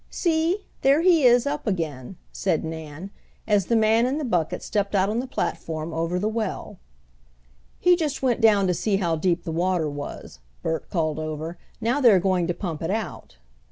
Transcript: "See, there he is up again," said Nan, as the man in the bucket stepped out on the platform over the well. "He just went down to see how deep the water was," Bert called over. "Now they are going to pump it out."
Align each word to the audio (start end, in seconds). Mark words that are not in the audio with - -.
"See, 0.09 0.61
there 0.81 1.01
he 1.01 1.25
is 1.25 1.45
up 1.45 1.67
again," 1.67 2.17
said 2.31 2.65
Nan, 2.65 3.11
as 3.45 3.67
the 3.67 3.75
man 3.75 4.07
in 4.07 4.17
the 4.17 4.25
bucket 4.25 4.63
stepped 4.63 4.95
out 4.95 5.09
on 5.09 5.19
the 5.19 5.27
platform 5.27 5.93
over 5.93 6.17
the 6.17 6.27
well. 6.27 6.79
"He 7.79 7.95
just 7.95 8.23
went 8.23 8.41
down 8.41 8.65
to 8.65 8.73
see 8.73 8.97
how 8.97 9.15
deep 9.15 9.43
the 9.43 9.51
water 9.51 9.87
was," 9.91 10.39
Bert 10.63 10.89
called 10.89 11.19
over. 11.19 11.59
"Now 11.79 12.01
they 12.01 12.09
are 12.09 12.19
going 12.19 12.47
to 12.47 12.53
pump 12.55 12.81
it 12.81 12.89
out." 12.89 13.37